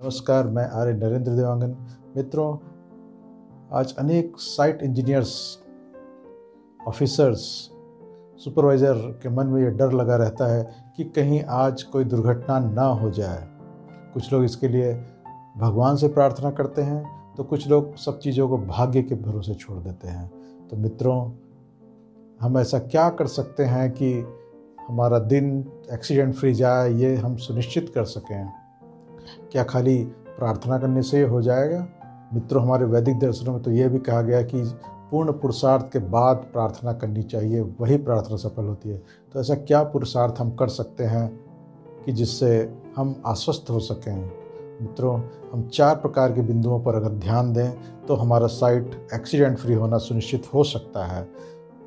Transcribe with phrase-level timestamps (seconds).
[0.00, 1.74] नमस्कार, मैं आर्य नरेंद्र देवांगन।
[2.16, 2.56] मित्रों,
[3.72, 5.34] आज अनेक साइट इंजीनियर्स
[6.80, 7.40] ऑफिसर्स
[8.44, 10.64] सुपरवाइज़र के मन में ये डर लगा रहता है
[10.96, 13.46] कि कहीं आज कोई दुर्घटना ना हो जाए।
[14.14, 14.92] कुछ लोग इसके लिए
[15.58, 19.78] भगवान से प्रार्थना करते हैं तो कुछ लोग सब चीज़ों को भाग्य के भरोसे छोड़
[19.78, 20.28] देते हैं।
[20.68, 21.20] तो मित्रों,
[22.40, 24.12] हम ऐसा क्या कर सकते हैं कि
[24.88, 25.54] हमारा दिन
[25.92, 28.61] एक्सीडेंट फ्री जाए, ये हम सुनिश्चित कर सकें?
[29.52, 30.04] क्या खाली
[30.38, 31.86] प्रार्थना करने से हो जाएगा?
[32.34, 34.62] मित्रों, हमारे वैदिक दर्शनों में तो यह भी कहा गया कि
[35.10, 39.02] पूर्ण पुरुषार्थ के बाद प्रार्थना करनी चाहिए, वही प्रार्थना सफल होती है।
[39.32, 41.40] तो ऐसा क्या पुरुषार्थ हम कर सकते हैं
[42.06, 44.30] कि जिससे हम आश्वस्त हो सकें?
[44.82, 45.20] मित्रों,
[45.52, 47.70] हम चार प्रकार के बिंदुओं पर अगर ध्यान दें
[48.08, 51.28] तो हमारा साइट एक्सीडेंट फ्री होना सुनिश्चित हो सकता है।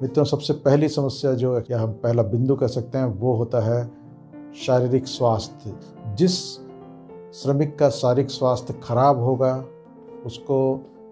[0.01, 3.91] मित्रों, सबसे पहली समस्या जो या हम पहला बिंदु कह सकते हैं, वो होता है
[4.65, 5.73] शारीरिक स्वास्थ्य।
[6.15, 6.64] जिस
[7.35, 9.53] श्रमिक का शारीरिक स्वास्थ्य खराब होगा,
[10.25, 10.57] उसको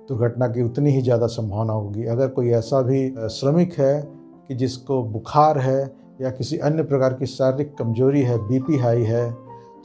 [0.09, 4.02] दुर्घटना की उतनी ही ज़्यादा संभावना होगी। अगर कोई ऐसा भी श्रमिक है
[4.50, 5.81] कि जिसको बुखार है
[6.22, 9.31] या किसी अन्य प्रकार की शारीरिक कमज़ोरी है, बीपी हाई है,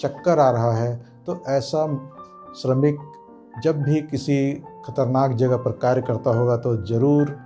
[0.00, 0.96] चक्कर आ रहा है
[1.26, 1.86] तो ऐसा
[2.56, 2.98] श्रमिक
[3.62, 4.52] जब भी किसी
[4.86, 7.36] खतरनाक जगह पर कार्य करता होगा तो ज़रूर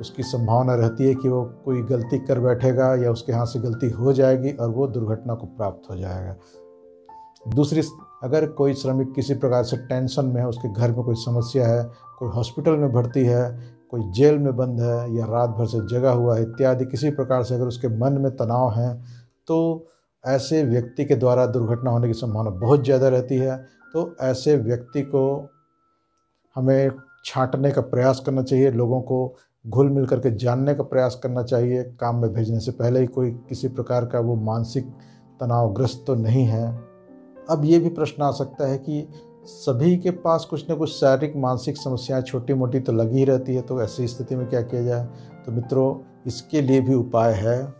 [0.00, 3.90] उसकी संभावना रहती है कि वो कोई गलती कर बैठेगा या उसके हाथ से गलती
[3.90, 6.36] हो जाएगी और वो दुर्घटना को प्राप्त हो जाएगा।
[7.50, 7.82] दूसरी
[8.22, 11.84] अगर कोई श्रमिक किसी प्रकार से टेंशन में है, उसके घर में कोई समस्या है,
[12.18, 13.44] कोई हॉस्पिटल में भर्ती है,
[13.90, 17.42] कोई जेल में बंद है या रात भर से जगा हुआ है, इत्यादि किसी प्रकार
[17.44, 18.94] से अगर उसके मन में तनाव है
[19.48, 19.86] तो
[20.24, 23.56] ऐसे व्यक्ति के द्वारा दुर्घटना होने की संभावना बहुत ज़्यादा रहती है।
[23.92, 25.22] तो ऐसे व्यक्ति को
[26.56, 26.90] हमें
[27.24, 29.34] छांटने का प्रयास करना चाहिए, लोगों को
[29.64, 33.30] घुल मिल करके जानने का प्रयास करना चाहिए। काम में भेजने से पहले ही कोई
[33.48, 34.84] किसी प्रकार का वो मानसिक
[35.40, 36.91] तनावग्रस्त तो नहीं है।
[37.50, 39.08] अब ये भी प्रश्न आ सकता है कि
[39.44, 43.54] सभी के पास कुछ ना कुछ शारीरिक, मानसिक समस्याएँ छोटी मोटी तो लगी ही रहती
[43.54, 45.04] है तो ऐसी स्थिति में क्या किया जाए?
[45.46, 47.74] तो मित्रों, इसके लिए भी उपाय है।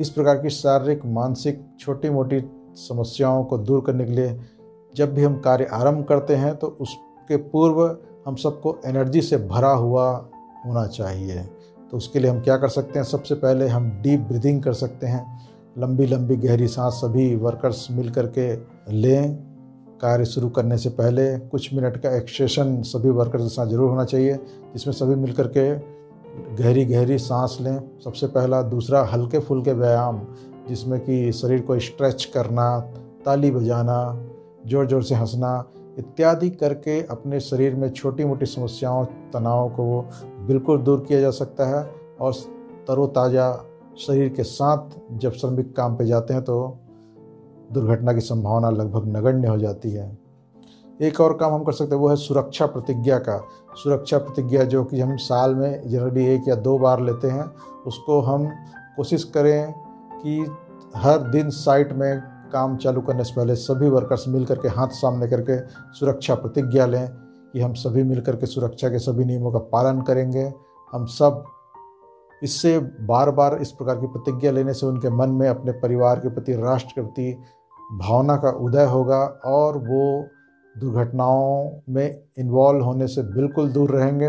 [0.00, 2.42] इस प्रकार की शारीरिक, मानसिक छोटी मोटी
[2.74, 4.40] समस्याओं को दूर करने के लिए
[4.96, 9.70] जब भी हम कार्य आरंभ करते हैं तो उसके पूर्व हम सबको एनर्जी से भरा
[9.70, 10.28] हुआ
[10.66, 11.42] होना चाहिए।
[11.90, 13.06] तो उसके लिए हम क्या कर सकते हैं?
[13.06, 15.47] सबसे पहले हम डीप ब्रीदिंग कर सकते हैं।
[15.78, 18.46] लंबी लंबी गहरी सांस सभी वर्कर्स मिल करके
[18.92, 19.34] लें।
[20.00, 24.04] कार्य शुरू करने से पहले कुछ मिनट का एक्सेशन सभी वर्कर्स के साथ ज़रूर होना
[24.04, 24.34] चाहिए,
[24.72, 25.68] जिसमें सभी मिल करके
[26.56, 30.20] गहरी गहरी सांस लें। सबसे पहला, दूसरा, हल्के फुल्के व्यायाम,
[30.68, 32.78] जिसमें कि शरीर को स्ट्रेच करना,
[33.24, 34.00] ताली बजाना
[34.66, 35.52] ज़ोर ज़ोर से हंसना
[35.98, 40.04] इत्यादि करके अपने शरीर में छोटी मोटी समस्याओं, तनाव को
[40.46, 41.82] बिल्कुल दूर किया जा सकता है
[42.20, 42.32] और
[42.88, 43.50] तरोताज़ा
[43.98, 46.78] शरीर के साथ जब श्रमिक काम पे जाते हैं तो
[47.72, 50.18] दुर्घटना की संभावना लगभग नगण्य हो जाती है।
[51.02, 53.38] एक और काम हम कर सकते हैं, वो है सुरक्षा प्रतिज्ञा का।
[53.74, 57.44] सुरक्षा प्रतिज्ञा जो कि हम साल में जनरली एक या दो बार लेते हैं,
[57.86, 58.46] उसको हम
[58.96, 59.72] कोशिश करें
[60.22, 60.46] कि
[60.96, 62.22] हर दिन साइट में
[62.52, 65.58] काम चालू करने से पहले सभी वर्कर्स मिल करके हाथ सामने करके
[65.94, 67.08] सुरक्षा प्रतिज्ञा लें
[67.52, 70.52] कि हम सभी मिल करके सुरक्षा के सभी नियमों का पालन करेंगे।
[70.92, 71.44] हम सब
[72.42, 76.28] इससे बार बार इस प्रकार की प्रतिज्ञा लेने से उनके मन में, अपने परिवार के
[76.28, 77.32] प्रति, राष्ट्र के प्रति
[77.98, 80.26] भावना का उदय होगा और वो
[80.74, 84.28] दुर्घटनाओं में इन्वॉल्व होने से बिल्कुल दूर रहेंगे।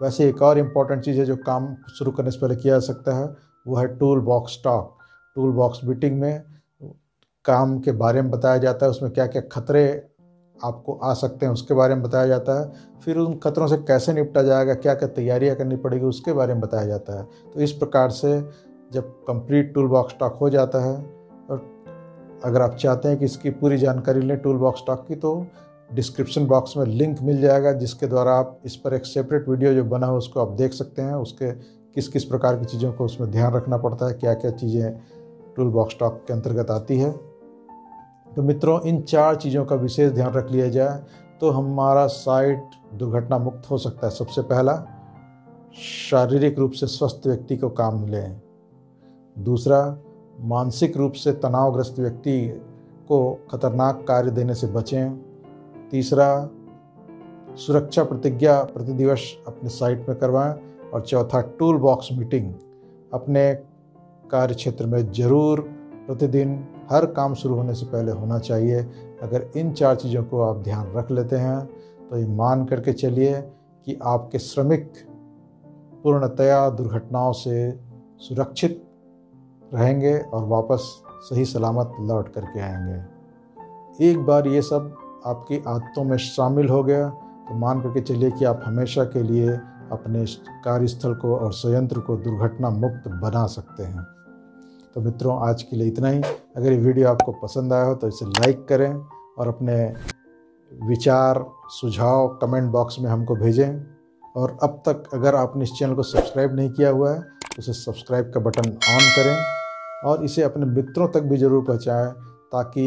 [0.00, 3.16] वैसे एक और इंपॉर्टेंट चीज़ है जो काम शुरू करने से पहले किया जा सकता
[3.16, 3.28] है,
[3.66, 4.98] वो है tool box talk
[5.36, 6.42] tool box meeting में
[7.44, 9.84] काम के बारे में बताया जाता है, उसमें क्या क्या खतरे
[10.64, 14.12] आपको आ सकते हैं, उसके बारे में बताया जाता है। फिर उन खतरों से कैसे
[14.12, 17.24] निपटा जाएगा क्या क्या तैयारियाँ करनी पड़ेगी, उसके बारे में बताया जाता है।
[17.54, 18.40] तो इस प्रकार से
[18.92, 20.94] जब कंप्लीट टूल बॉक्स स्टॉक हो जाता है,
[21.50, 25.34] और अगर आप चाहते हैं कि इसकी पूरी जानकारी लें टूल बॉक्स स्टॉक की तो
[25.90, 29.84] डिस्क्रिप्शन बॉक्स में लिंक मिल जाएगा, जिसके द्वारा आप इस पर एक सेपरेट वीडियो जो
[29.84, 31.50] बना हो, उसको आप देख सकते हैं। उसके
[31.94, 34.92] किस किस प्रकार की चीज़ों को उसमें ध्यान रखना पड़ता है क्या क्या चीज़ें
[35.56, 37.10] टूल बॉक्स स्टॉक के अंतर्गत आती है।
[38.36, 41.02] तो मित्रों, इन चार चीज़ों का विशेष ध्यान रख लिया जाए
[41.40, 44.74] तो हमारा साइट दुर्घटना मुक्त हो सकता है। सबसे पहला,
[46.10, 48.40] शारीरिक रूप से स्वस्थ व्यक्ति को काम लें।
[49.38, 49.98] दूसरा,
[50.40, 52.40] मानसिक रूप से तनावग्रस्त व्यक्ति
[53.08, 55.16] को खतरनाक कार्य देने से बचें।
[55.90, 56.50] तीसरा,
[57.56, 60.54] सुरक्षा प्रतिज्ञा प्रतिदिवस अपने साइट में करवाएँ।
[60.94, 62.52] और चौथा टूल बॉक्स मीटिंग
[63.14, 63.54] अपने
[64.30, 65.60] कार्य क्षेत्र में ज़रूर
[66.06, 66.54] प्रतिदिन
[66.92, 68.80] हर काम शुरू होने से पहले होना चाहिए।
[69.22, 71.64] अगर इन चार चीज़ों को आप ध्यान रख लेते हैं
[72.10, 73.40] तो ये मान करके चलिए
[73.86, 74.92] कि आपके श्रमिक
[76.02, 77.70] पूर्णतया दुर्घटनाओं से
[78.18, 78.82] सुरक्षित
[79.74, 84.94] रहेंगे और वापस सही सलामत लौट करके आएँगे। एक बार ये सब
[85.26, 89.48] आपकी आदतों में शामिल हो गया तो मान करके चलिए कि आप हमेशा के लिए
[89.92, 90.24] अपने
[90.64, 94.06] कार्यस्थल को और संयंत्र को दुर्घटना मुक्त बना सकते हैं।
[94.96, 96.20] तो मित्रों, आज के लिए इतना ही।
[96.56, 98.94] अगर ये वीडियो आपको पसंद आया हो तो इसे लाइक करें
[99.38, 99.76] और अपने
[100.72, 103.80] विचार, सुझाव कमेंट बॉक्स में हमको भेजें।
[104.36, 107.72] और अब तक अगर आपने इस चैनल को सब्सक्राइब नहीं किया हुआ है तो उसे
[107.72, 109.36] सब्सक्राइब का बटन ऑन करें
[110.04, 112.12] और इसे अपने मित्रों तक भी ज़रूर पहुँचाएँ
[112.52, 112.84] ताकि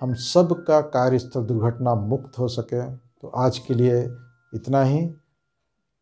[0.00, 4.00] हम सब का कार्यस्थल दुर्घटना मुक्त हो सके। तो आज के लिए
[4.54, 5.04] इतना ही।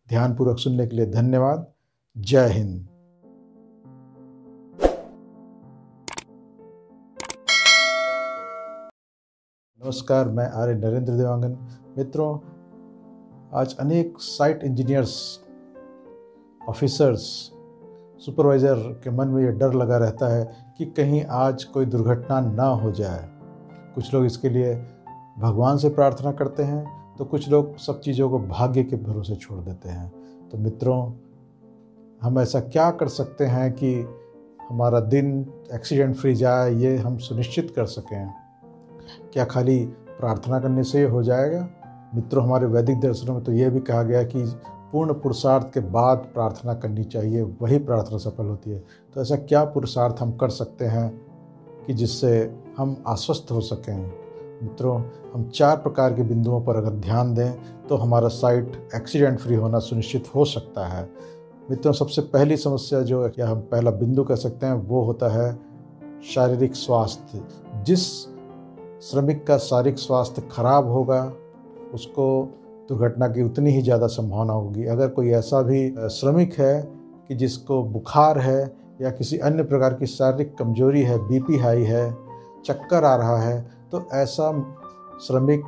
[0.08, 1.66] ध्यानपूर्वक सुनने के लिए धन्यवाद।
[2.16, 2.86] जय हिंद।
[9.80, 11.50] नमस्कार, मैं आर्य नरेंद्र देवांगन।
[11.98, 12.38] मित्रों,
[13.54, 15.12] आज अनेक साइट इंजीनियर्स
[16.60, 17.20] ऑफिसर्स
[18.24, 20.44] सुपरवाइज़र के मन में ये डर लगा रहता है
[20.78, 23.28] कि कहीं आज कोई दुर्घटना ना हो जाए।
[23.94, 24.74] कुछ लोग इसके लिए
[25.38, 29.60] भगवान से प्रार्थना करते हैं तो कुछ लोग सब चीज़ों को भाग्य के भरोसे छोड़
[29.60, 30.08] देते हैं।
[30.48, 31.00] तो मित्रों,
[32.22, 33.94] हम ऐसा क्या कर सकते हैं कि
[34.68, 35.40] हमारा दिन
[35.74, 38.47] एक्सीडेंट फ्री जाए, ये हम सुनिश्चित कर सकें।
[39.38, 39.84] क्या खाली
[40.20, 41.68] प्रार्थना करने से हो जाएगा?
[42.14, 44.42] मित्रों, हमारे वैदिक दर्शनों में तो ये भी कहा गया कि
[44.92, 48.78] पूर्ण पुरुषार्थ के बाद प्रार्थना करनी चाहिए, वही प्रार्थना सफल होती है।
[49.14, 51.20] तो ऐसा क्या पुरुषार्थ हम कर सकते हैं
[51.86, 54.12] कि जिससे हम आश्वस्त हो सकें?
[54.62, 55.02] मित्रों,
[55.34, 57.52] हम चार प्रकार के बिंदुओं पर अगर ध्यान दें
[57.88, 61.10] तो हमारा साइट एक्सीडेंट फ्री होना सुनिश्चित हो सकता है।
[61.70, 65.58] मित्रों, सबसे पहली समस्या जो या हम पहला बिंदु कह सकते हैं, वो होता है
[66.34, 67.42] शारीरिक स्वास्थ्य।
[67.82, 68.37] जिस
[69.02, 71.22] श्रमिक का शारीरिक स्वास्थ्य खराब होगा,
[71.94, 72.26] उसको
[72.88, 76.80] दुर्घटना की उतनी ही ज़्यादा संभावना होगी। अगर कोई ऐसा भी श्रमिक है
[77.28, 78.60] कि जिसको बुखार है
[79.00, 82.10] या किसी अन्य प्रकार की शारीरिक कमज़ोरी है, बीपी हाई है,
[82.66, 83.60] चक्कर आ रहा है
[83.92, 84.50] तो ऐसा
[85.26, 85.62] श्रमिक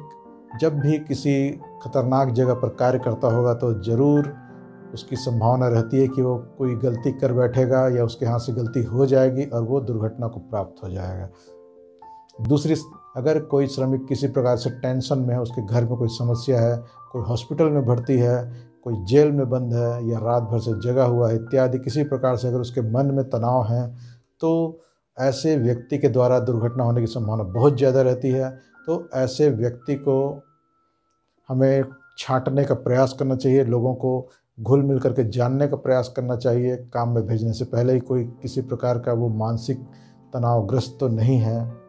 [0.61, 1.51] जब भी किसी
[1.83, 4.33] खतरनाक जगह पर कार्य करता होगा तो ज़रूर
[4.95, 8.83] उसकी संभावना रहती है कि वो कोई गलती कर बैठेगा या उसके हाथ से गलती
[8.85, 11.29] हो जाएगी और वो दुर्घटना को प्राप्त हो जाएगा।
[12.39, 12.75] दूसरी
[13.15, 16.77] अगर कोई श्रमिक किसी प्रकार से टेंशन में है, उसके घर में कोई समस्या है,
[17.13, 21.05] कोई हॉस्पिटल में भर्ती है, कोई जेल में बंद है या रात भर से जगा
[21.05, 23.87] हुआ है इत्यादि किसी प्रकार से अगर उसके मन में तनाव है
[24.41, 24.81] तो
[25.17, 28.51] ऐसे व्यक्ति के द्वारा दुर्घटना होने की संभावना बहुत ज़्यादा रहती है।
[28.87, 30.21] तो ऐसे व्यक्ति को
[31.49, 31.85] हमें
[32.19, 34.29] छांटने का प्रयास करना चाहिए, लोगों को
[34.59, 38.25] घुल मिल करके जानने का प्रयास करना चाहिए। काम में भेजने से पहले ही कोई
[38.43, 39.79] किसी प्रकार का वो मानसिक
[40.33, 41.80] तनावग्रस्त तो नहीं है।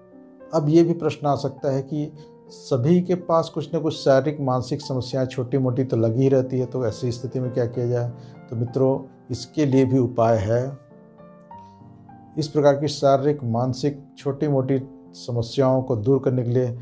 [0.54, 2.12] अब ये भी प्रश्न आ सकता है कि
[2.50, 6.60] सभी के पास कुछ ना कुछ शारीरिक, मानसिक समस्याएँ छोटी मोटी तो लगी ही रहती
[6.60, 8.10] है तो ऐसी स्थिति में क्या किया जाए?
[8.50, 9.00] तो मित्रों,
[9.32, 10.78] इसके लिए भी उपाय है।
[12.38, 14.80] इस प्रकार की शारीरिक, मानसिक छोटी मोटी
[15.14, 16.78] समस्याओं को दूर करने के लिए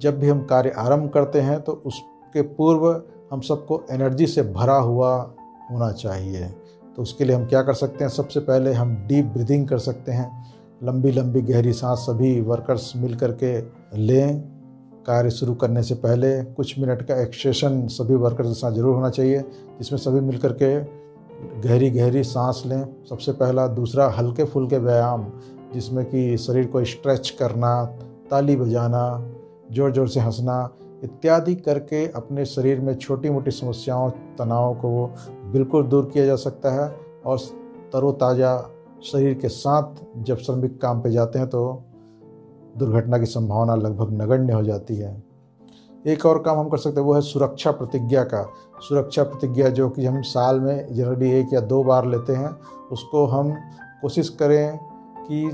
[0.00, 4.76] जब भी हम कार्य आरंभ करते हैं तो उसके पूर्व हम सबको एनर्जी से भरा
[4.76, 5.34] हुआ
[5.70, 6.46] होना चाहिए।
[6.96, 8.10] तो उसके लिए हम क्या कर सकते हैं?
[8.10, 13.14] सबसे पहले हम डीप ब्रीदिंग कर सकते हैं। लंबी लंबी गहरी सांस सभी वर्कर्स मिल
[13.16, 13.52] कर के
[13.98, 14.40] लें।
[15.06, 19.10] कार्य शुरू करने से पहले कुछ मिनट का एक्सेशन सभी वर्कर्स के साथ ज़रूर होना
[19.10, 19.40] चाहिए,
[19.78, 20.78] जिसमें सभी मिल कर के
[21.66, 25.26] गहरी गहरी सांस लें। सबसे पहला, दूसरा, हल्के फुल्के व्यायाम,
[25.74, 27.84] जिसमें कि शरीर को स्ट्रेच करना,
[28.30, 29.04] ताली बजाना,
[29.72, 30.70] ज़ोर ज़ोर से हंसना
[31.04, 35.06] इत्यादि करके अपने शरीर में छोटी मोटी समस्याओं, तनाव को
[35.52, 36.88] बिल्कुल दूर किया जा सकता है
[37.26, 37.38] और
[37.92, 38.56] तरोताज़ा
[39.02, 41.82] शरीर के साथ जब श्रमिक काम पे जाते हैं तो
[42.76, 45.22] दुर्घटना की संभावना लगभग नगण्य हो जाती है।
[46.06, 49.88] एक और काम हम कर सकते हैं, वो है सुरक्षा प्रतिज्ञा का। सुरक्षा प्रतिज्ञा जो
[49.88, 52.50] कि हम साल में जनरली एक या दो बार लेते हैं,
[52.92, 53.52] उसको हम
[54.02, 54.78] कोशिश करें
[55.28, 55.50] कि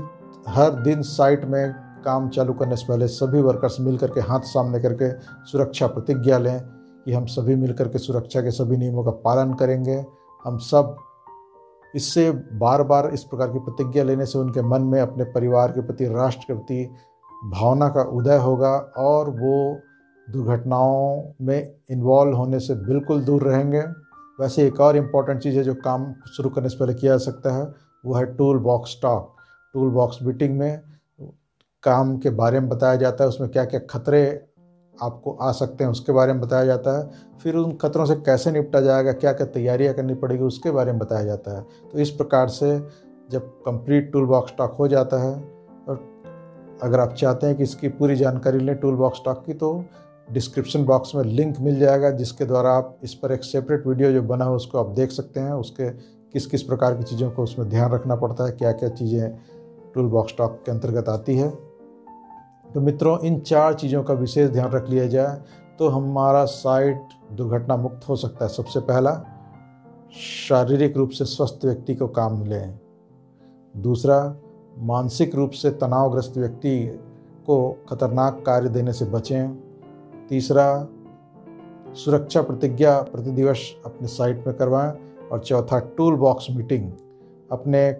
[0.47, 1.73] हर दिन साइट में
[2.05, 5.11] काम चालू करने से पहले सभी वर्कर्स मिल करके हाथ सामने करके
[5.51, 6.61] सुरक्षा प्रतिज्ञा लें
[7.05, 10.05] कि हम सभी मिल करके सुरक्षा के सभी नियमों का पालन करेंगे।
[10.45, 10.95] हम सब
[11.95, 15.81] इससे बार बार इस प्रकार की प्रतिज्ञा लेने से उनके मन में अपने परिवार के
[15.81, 16.83] प्रति, राष्ट्र के प्रति
[17.51, 19.77] भावना का उदय होगा और वो
[20.27, 23.81] दुर्घटनाओं में इन्वॉल्व होने से बिल्कुल दूर रहेंगे।
[24.39, 27.53] वैसे एक और इंपॉर्टेंट चीज़ है जो काम शुरू करने से पहले किया जा सकता
[27.53, 27.63] है,
[28.05, 29.35] वो है tool box talk
[29.73, 30.81] tool box meeting में
[31.83, 34.25] काम के बारे में बताया जाता है, उसमें क्या क्या खतरे
[35.01, 37.09] आपको आ सकते हैं, उसके बारे में बताया जाता है।
[37.39, 40.99] फिर उन खतरों से कैसे निपटा जाएगा क्या क्या तैयारियाँ करनी पड़ेगी, उसके बारे में
[40.99, 42.77] बताया जाता है। तो इस प्रकार से
[43.29, 45.33] जब कंप्लीट टूल बॉक्स स्टॉक हो जाता है,
[45.87, 45.99] और
[46.83, 49.83] अगर आप चाहते हैं कि इसकी पूरी जानकारी लें टूल बॉक्स स्टॉक की तो
[50.27, 54.21] डिस्क्रिप्शन बॉक्स में लिंक मिल जाएगा, जिसके द्वारा आप इस पर एक सेपरेट वीडियो जो
[54.23, 55.89] बना हो, उसको आप देख सकते हैं। उसके
[56.33, 59.37] किस किस प्रकार की चीज़ों को उसमें ध्यान रखना पड़ता है क्या क्या चीज़ें
[59.93, 61.47] टूल बॉक्स स्टॉक के अंतर्गत आती है।
[62.75, 65.37] तो मित्रों, इन चार चीज़ों का विशेष ध्यान रख लिया जाए
[65.79, 69.11] तो हमारा साइट दुर्घटना मुक्त हो सकता है। सबसे पहला,
[70.47, 72.59] शारीरिक रूप से स्वस्थ व्यक्ति को काम मिले
[73.81, 74.35] दूसरा,
[74.77, 76.75] मानसिक रूप से तनावग्रस्त व्यक्ति
[77.47, 77.57] को
[77.89, 79.55] खतरनाक कार्य देने से बचें।
[80.29, 80.67] तीसरा,
[81.95, 84.93] सुरक्षा प्रतिज्ञा प्रतिदिवस अपने साइट में करवाएँ।
[85.31, 86.91] और चौथा टूल बॉक्स मीटिंग
[87.51, 87.91] अपने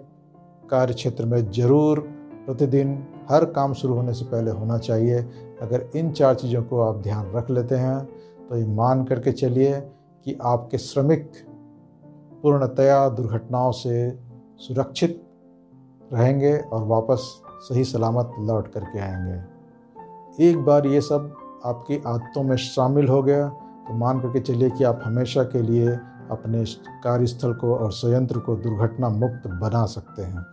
[0.70, 2.00] कार्य क्षेत्र में ज़रूर
[2.46, 2.94] प्रतिदिन
[3.30, 5.18] हर काम शुरू होने से पहले होना चाहिए।
[5.62, 7.98] अगर इन चार चीज़ों को आप ध्यान रख लेते हैं
[8.48, 9.80] तो ये मान करके चलिए
[10.26, 11.32] कि आपके श्रमिक
[12.42, 14.10] पूर्णतया दुर्घटनाओं से
[14.58, 15.22] सुरक्षित
[16.12, 17.18] रहेंगे और वापस
[17.60, 21.32] सही सलामत लौट करके आएँगे। एक बार ये सब
[21.64, 23.48] आपकी आदतों में शामिल हो गया
[23.88, 25.88] तो मान करके चलिए कि आप हमेशा के लिए
[26.30, 26.64] अपने
[27.04, 30.44] कार्यस्थल को और संयंत्र को दुर्घटना मुक्त बना सकते हैं।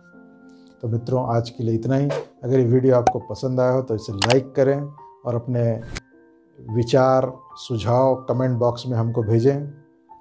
[0.84, 2.08] तो मित्रों, आज के लिए इतना ही।
[2.44, 5.62] अगर ये वीडियो आपको पसंद आया हो तो इसे लाइक करें और अपने
[6.58, 9.56] विचार, सुझाव कमेंट बॉक्स में हमको भेजें।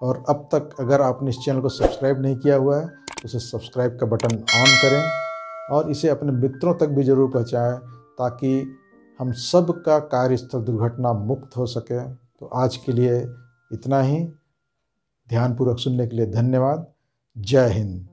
[0.01, 3.39] और अब तक अगर आपने इस चैनल को सब्सक्राइब नहीं किया हुआ है तो उसे
[3.39, 5.03] सब्सक्राइब का बटन ऑन करें
[5.71, 7.77] और इसे अपने मित्रों तक भी ज़रूर पहुँचाएँ
[8.19, 8.53] ताकि
[9.19, 13.19] हम सब का कार्यस्थल दुर्घटना मुक्त हो सके। तो आज के लिए
[13.71, 14.23] इतना ही।
[15.29, 16.87] ध्यानपूर्वक सुनने के लिए धन्यवाद।
[17.35, 18.07] जय हिंद।